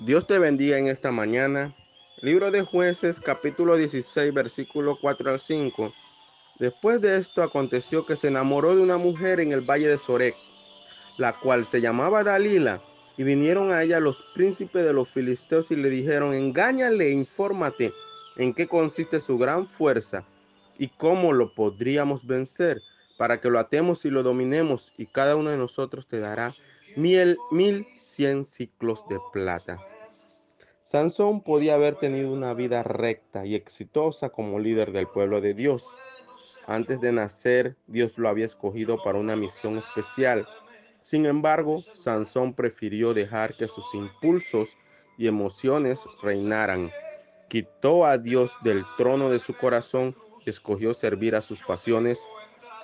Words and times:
Dios 0.00 0.28
te 0.28 0.38
bendiga 0.38 0.78
en 0.78 0.86
esta 0.86 1.10
mañana. 1.10 1.74
Libro 2.22 2.52
de 2.52 2.62
jueces 2.62 3.18
capítulo 3.18 3.76
16 3.76 4.32
versículo 4.32 4.96
4 5.00 5.32
al 5.32 5.40
5. 5.40 5.92
Después 6.60 7.00
de 7.00 7.18
esto 7.18 7.42
aconteció 7.42 8.06
que 8.06 8.14
se 8.14 8.28
enamoró 8.28 8.76
de 8.76 8.82
una 8.82 8.96
mujer 8.96 9.40
en 9.40 9.50
el 9.50 9.60
valle 9.60 9.88
de 9.88 9.98
Sorek, 9.98 10.36
la 11.16 11.32
cual 11.32 11.64
se 11.64 11.80
llamaba 11.80 12.22
Dalila, 12.22 12.80
y 13.16 13.24
vinieron 13.24 13.72
a 13.72 13.82
ella 13.82 13.98
los 13.98 14.22
príncipes 14.34 14.84
de 14.84 14.92
los 14.92 15.08
filisteos 15.08 15.72
y 15.72 15.76
le 15.76 15.90
dijeron, 15.90 16.32
engáñale, 16.32 17.10
infórmate 17.10 17.92
en 18.36 18.54
qué 18.54 18.68
consiste 18.68 19.18
su 19.18 19.36
gran 19.36 19.66
fuerza 19.66 20.24
y 20.78 20.88
cómo 20.90 21.32
lo 21.32 21.52
podríamos 21.52 22.24
vencer 22.24 22.80
para 23.16 23.40
que 23.40 23.50
lo 23.50 23.58
atemos 23.58 24.04
y 24.04 24.10
lo 24.10 24.22
dominemos 24.22 24.92
y 24.96 25.06
cada 25.06 25.34
uno 25.34 25.50
de 25.50 25.58
nosotros 25.58 26.06
te 26.06 26.20
dará 26.20 26.52
mil, 26.98 27.38
mil 27.52 27.86
cien 27.96 28.44
ciclos 28.44 29.06
de 29.08 29.18
plata. 29.32 29.78
Sansón 30.82 31.42
podía 31.42 31.74
haber 31.74 31.94
tenido 31.94 32.32
una 32.32 32.54
vida 32.54 32.82
recta 32.82 33.46
y 33.46 33.54
exitosa 33.54 34.30
como 34.30 34.58
líder 34.58 34.90
del 34.90 35.06
pueblo 35.06 35.40
de 35.40 35.54
Dios. 35.54 35.96
Antes 36.66 37.00
de 37.00 37.12
nacer, 37.12 37.76
Dios 37.86 38.18
lo 38.18 38.28
había 38.28 38.46
escogido 38.46 39.00
para 39.00 39.18
una 39.18 39.36
misión 39.36 39.78
especial. 39.78 40.48
Sin 41.02 41.26
embargo, 41.26 41.78
Sansón 41.78 42.52
prefirió 42.52 43.14
dejar 43.14 43.54
que 43.54 43.68
sus 43.68 43.94
impulsos 43.94 44.76
y 45.16 45.28
emociones 45.28 46.04
reinaran. 46.20 46.90
Quitó 47.48 48.06
a 48.06 48.18
Dios 48.18 48.50
del 48.64 48.84
trono 48.96 49.30
de 49.30 49.38
su 49.38 49.56
corazón 49.56 50.16
y 50.44 50.50
escogió 50.50 50.94
servir 50.94 51.36
a 51.36 51.42
sus 51.42 51.62
pasiones, 51.62 52.26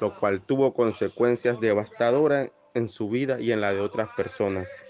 lo 0.01 0.17
cual 0.21 0.41
tuvo 0.41 0.73
consecuencias 0.73 1.61
devastadoras 1.61 2.51
en 2.75 2.89
su 2.89 3.09
vida 3.09 3.41
y 3.41 3.53
en 3.53 3.61
la 3.61 3.73
de 3.73 3.81
otras 3.81 4.09
personas. 4.17 4.85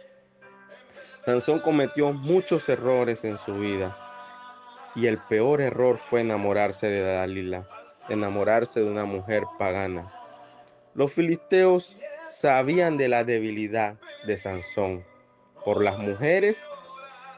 Sansón 1.21 1.61
cometió 1.61 2.13
muchos 2.13 2.69
errores 2.69 3.25
en 3.25 3.39
su 3.39 3.55
vida 3.55 3.97
y 4.95 5.07
el 5.07 5.19
peor 5.19 5.61
error 5.61 5.99
fue 5.99 6.21
enamorarse 6.21 6.87
de 6.87 7.03
Dalila, 7.03 7.69
enamorarse 8.09 8.81
de 8.81 8.91
una 8.91 9.05
mujer 9.05 9.45
pagana. 9.59 10.11
Los 10.95 11.13
filisteos 11.13 11.97
sabían 12.27 12.97
de 12.97 13.09
la 13.09 13.25
debilidad 13.25 13.97
de 14.27 14.37
Sansón 14.37 15.05
por 15.65 15.83
las 15.83 15.99
mujeres 15.99 16.69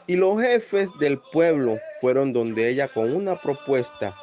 y 0.07 0.17
los 0.17 0.41
jefes 0.41 0.91
del 0.99 1.19
pueblo 1.33 1.79
fueron 2.01 2.33
donde 2.33 2.69
ella 2.69 2.89
con 2.89 3.13
una 3.13 3.41
propuesta, 3.41 4.15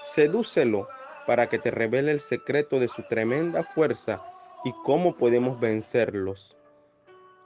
sedúcelo 0.00 0.88
para 1.26 1.48
que 1.48 1.58
te 1.58 1.70
revele 1.70 2.12
el 2.12 2.20
secreto 2.20 2.78
de 2.78 2.88
su 2.88 3.02
tremenda 3.04 3.62
fuerza 3.62 4.20
y 4.64 4.72
cómo 4.84 5.16
podemos 5.16 5.58
vencerlos. 5.60 6.56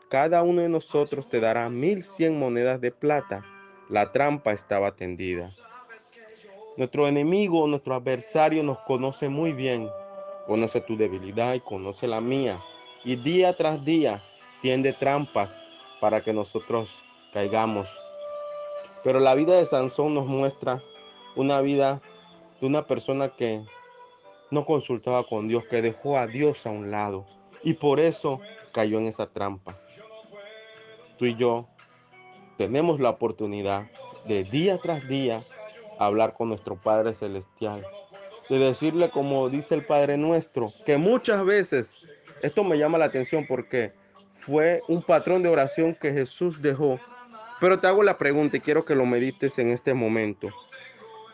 Cada 0.09 0.43
uno 0.43 0.63
de 0.63 0.69
nosotros 0.69 1.29
te 1.29 1.41
dará 1.41 1.69
mil 1.69 2.03
cien 2.03 2.39
monedas 2.39 2.81
de 2.81 2.93
plata. 2.93 3.45
La 3.89 4.13
trampa 4.13 4.53
estaba 4.53 4.95
tendida. 4.95 5.49
Nuestro 6.77 7.09
enemigo, 7.09 7.67
nuestro 7.67 7.95
adversario 7.95 8.63
nos 8.63 8.79
conoce 8.81 9.29
muy 9.29 9.53
bien. 9.53 9.89
Conoce 10.47 10.81
tu 10.81 10.97
debilidad 10.97 11.55
y 11.55 11.61
conoce 11.61 12.07
la 12.07 12.21
mía. 12.21 12.63
Y 13.05 13.17
día 13.17 13.57
tras 13.57 13.85
día 13.85 14.23
tiende 14.61 14.93
trampas 14.93 15.59
para 16.01 16.23
que 16.23 16.33
nosotros 16.33 17.03
caigamos. 17.33 18.01
Pero 19.03 19.21
la 19.21 19.35
vida 19.35 19.55
de 19.55 19.67
Sansón 19.67 20.15
nos 20.15 20.27
muestra 20.27 20.83
una 21.35 21.61
vida 21.61 22.01
de 22.61 22.67
una 22.67 22.87
persona 22.87 23.29
que 23.29 23.65
no 24.51 24.65
consultaba 24.65 25.23
con 25.25 25.49
Dios, 25.49 25.65
que 25.65 25.83
dejó 25.83 26.19
a 26.19 26.27
Dios 26.27 26.67
a 26.67 26.71
un 26.71 26.91
lado. 26.91 27.27
Y 27.63 27.75
por 27.75 28.01
eso 28.01 28.41
cayó 28.73 28.99
en 28.99 29.07
esa 29.07 29.27
trampa. 29.27 29.77
Tú 31.19 31.25
y 31.25 31.35
yo 31.35 31.67
tenemos 32.57 33.01
la 33.01 33.11
oportunidad 33.11 33.91
de 34.27 34.45
día 34.45 34.79
tras 34.79 35.07
día 35.09 35.41
hablar 35.99 36.35
con 36.35 36.49
nuestro 36.49 36.77
Padre 36.77 37.15
Celestial. 37.15 37.85
De 38.49 38.59
decirle 38.59 39.11
como 39.11 39.49
dice 39.49 39.75
el 39.75 39.85
Padre 39.85 40.17
nuestro, 40.17 40.67
que 40.85 40.99
muchas 40.99 41.45
veces, 41.45 42.09
esto 42.43 42.63
me 42.63 42.79
llama 42.79 42.99
la 42.99 43.07
atención 43.07 43.47
porque 43.47 43.93
fue 44.33 44.83
un 44.89 45.03
patrón 45.03 45.43
de 45.43 45.49
oración 45.49 45.95
que 45.95 46.13
Jesús 46.13 46.63
dejó. 46.63 47.01
Pero 47.61 47.81
te 47.81 47.87
hago 47.87 48.03
la 48.03 48.19
pregunta 48.19 48.59
y 48.59 48.61
quiero 48.61 48.85
que 48.85 48.95
lo 48.95 49.07
medites 49.07 49.59
en 49.59 49.71
este 49.71 49.95
momento. 49.95 50.49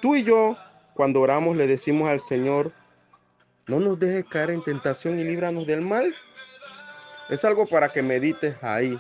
Tú 0.01 0.17
y 0.17 0.25
yo, 0.25 0.57
cuando 0.95 1.21
oramos, 1.21 1.57
le 1.57 1.67
decimos 1.67 2.09
al 2.09 2.21
Señor, 2.21 2.73
no 3.67 3.79
nos 3.79 3.99
dejes 3.99 4.25
caer 4.25 4.51
en 4.51 4.63
tentación 4.63 5.19
y 5.19 5.25
líbranos 5.25 5.67
del 5.67 5.83
mal. 5.83 6.15
Es 7.29 7.45
algo 7.45 7.67
para 7.67 7.89
que 7.89 8.03
medites 8.03 8.57
ahí. 8.63 8.99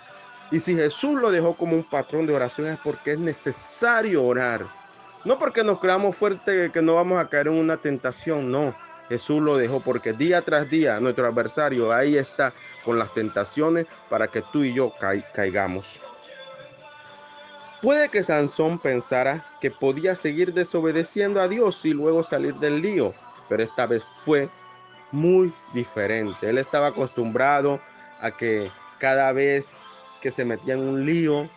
Y 0.50 0.58
si 0.58 0.74
Jesús 0.74 1.20
lo 1.20 1.30
dejó 1.30 1.56
como 1.56 1.74
un 1.74 1.88
patrón 1.88 2.26
de 2.26 2.34
oración 2.34 2.68
es 2.68 2.78
porque 2.78 3.12
es 3.12 3.18
necesario 3.18 4.22
orar. 4.22 4.64
No 5.24 5.38
porque 5.38 5.64
nos 5.64 5.80
creamos 5.80 6.16
fuertes 6.16 6.70
que 6.70 6.82
no 6.82 6.94
vamos 6.94 7.18
a 7.18 7.28
caer 7.28 7.48
en 7.48 7.54
una 7.54 7.76
tentación, 7.76 8.50
no. 8.50 8.74
Jesús 9.08 9.42
lo 9.42 9.56
dejó 9.56 9.80
porque 9.80 10.12
día 10.12 10.42
tras 10.42 10.70
día 10.70 10.98
nuestro 11.00 11.26
adversario 11.26 11.92
ahí 11.92 12.16
está 12.16 12.52
con 12.84 12.98
las 12.98 13.12
tentaciones 13.12 13.86
para 14.08 14.28
que 14.28 14.42
tú 14.52 14.62
y 14.64 14.74
yo 14.74 14.92
caigamos. 15.34 16.00
Puede 17.82 18.08
que 18.08 18.22
Sansón 18.22 18.78
pensara 18.78 19.44
que 19.60 19.70
podía 19.70 20.14
seguir 20.14 20.54
desobedeciendo 20.54 21.40
a 21.40 21.48
Dios 21.48 21.84
y 21.84 21.90
luego 21.90 22.22
salir 22.22 22.54
del 22.54 22.80
lío, 22.80 23.12
pero 23.52 23.64
esta 23.64 23.84
vez 23.84 24.02
fue 24.24 24.48
muy 25.10 25.52
diferente. 25.74 26.48
Él 26.48 26.56
estaba 26.56 26.86
acostumbrado 26.86 27.82
a 28.22 28.30
que 28.30 28.70
cada 28.98 29.30
vez 29.32 30.00
que 30.22 30.30
se 30.30 30.46
metía 30.46 30.72
en 30.72 30.80
un 30.80 31.04
lío, 31.04 31.50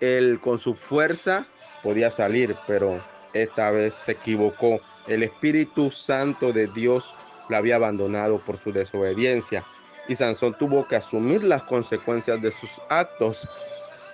él 0.00 0.40
con 0.40 0.58
su 0.58 0.74
fuerza 0.74 1.46
podía 1.82 2.10
salir, 2.10 2.56
pero 2.66 2.98
esta 3.34 3.70
vez 3.70 3.92
se 3.92 4.12
equivocó. 4.12 4.80
El 5.06 5.22
Espíritu 5.22 5.90
Santo 5.90 6.50
de 6.50 6.66
Dios 6.68 7.14
lo 7.50 7.58
había 7.58 7.76
abandonado 7.76 8.38
por 8.38 8.56
su 8.56 8.72
desobediencia 8.72 9.62
y 10.08 10.14
Sansón 10.14 10.56
tuvo 10.58 10.88
que 10.88 10.96
asumir 10.96 11.44
las 11.44 11.62
consecuencias 11.64 12.40
de 12.40 12.52
sus 12.52 12.70
actos. 12.88 13.46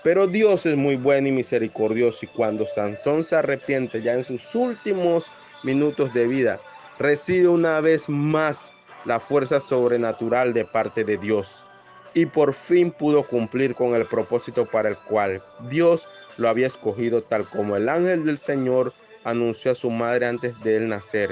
Pero 0.03 0.27
Dios 0.27 0.67
es 0.67 0.77
muy 0.77 0.97
bueno 0.97 1.29
y 1.29 1.33
misericordioso 1.33 2.25
y 2.25 2.29
cuando 2.29 2.67
Sansón 2.67 3.23
se 3.23 3.37
arrepiente 3.37 4.03
ya 4.03 4.15
en 4.15 4.25
sus 4.25 4.53
últimos 4.57 5.31
minutos 5.63 6.13
de 6.13 6.27
vida, 6.27 6.61
recibe 7.01 7.49
una 7.49 7.81
vez 7.81 8.11
más 8.11 8.93
la 9.07 9.19
fuerza 9.19 9.59
sobrenatural 9.59 10.53
de 10.53 10.67
parte 10.67 11.03
de 11.03 11.17
Dios 11.17 11.65
y 12.13 12.27
por 12.27 12.53
fin 12.53 12.91
pudo 12.91 13.23
cumplir 13.23 13.75
con 13.75 13.95
el 13.95 14.05
propósito 14.05 14.67
para 14.67 14.91
el 14.91 14.99
cual 14.99 15.43
Dios 15.71 16.07
lo 16.37 16.51
había 16.51 16.67
escogido 16.67 17.23
tal 17.23 17.47
como 17.47 17.75
el 17.75 17.89
ángel 17.89 18.27
del 18.27 18.37
Señor 18.37 18.93
anunció 19.25 19.71
a 19.71 19.75
su 19.75 19.91
madre 19.91 20.27
antes 20.27 20.63
de 20.63 20.77
él 20.77 20.91
nacer, 20.91 21.31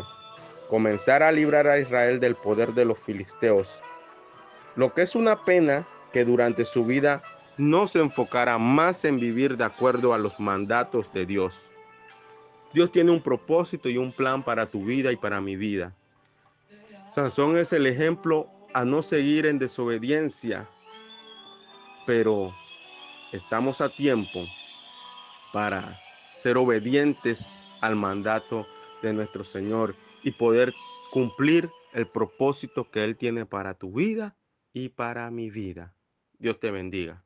comenzar 0.71 1.23
a 1.23 1.31
librar 1.31 1.67
a 1.67 1.79
Israel 1.79 2.19
del 2.19 2.35
poder 2.35 2.73
de 2.73 2.87
los 2.87 2.99
filisteos. 2.99 3.83
Lo 4.75 4.95
que 4.95 5.03
es 5.03 5.15
una 5.15 5.45
pena 5.45 5.87
que 6.15 6.25
durante 6.25 6.65
su 6.65 6.87
vida 6.87 7.21
no 7.59 7.87
se 7.89 7.99
enfocara 7.99 8.57
más 8.57 9.05
en 9.05 9.21
vivir 9.21 9.59
de 9.59 9.65
acuerdo 9.65 10.15
a 10.15 10.19
los 10.19 10.41
mandatos 10.41 11.13
de 11.13 11.27
Dios. 11.27 11.71
Dios 12.73 12.93
tiene 12.93 13.11
un 13.11 13.23
propósito 13.23 13.89
y 13.89 13.97
un 13.97 14.13
plan 14.13 14.43
para 14.43 14.67
tu 14.67 14.85
vida 14.85 15.11
y 15.13 15.17
para 15.17 15.41
mi 15.41 15.57
vida. 15.57 15.95
Sansón 17.11 17.57
es 17.57 17.73
el 17.73 17.87
ejemplo 17.87 18.51
a 18.75 18.85
no 18.85 19.03
seguir 19.03 19.47
en 19.47 19.59
desobediencia, 19.59 20.69
pero 22.07 22.55
estamos 23.33 23.81
a 23.81 23.89
tiempo 23.89 24.45
para 25.53 25.99
ser 26.35 26.57
obedientes 26.59 27.55
al 27.81 27.97
mandato 27.97 28.67
de 29.03 29.13
nuestro 29.13 29.45
Señor 29.45 29.95
y 30.23 30.33
poder 30.33 30.75
cumplir 31.11 31.71
el 31.93 32.07
propósito 32.07 32.91
que 32.91 33.05
Él 33.05 33.17
tiene 33.17 33.47
para 33.47 33.75
tu 33.75 33.93
vida 33.93 34.37
y 34.73 34.91
para 34.91 35.31
mi 35.31 35.51
vida. 35.51 35.95
Dios 36.39 36.61
te 36.61 36.71
bendiga. 36.71 37.25